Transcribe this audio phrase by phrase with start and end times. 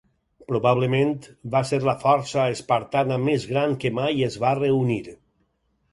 [0.51, 1.11] Probablement
[1.57, 5.03] va ser la força espartana més gran que mai es va reunir.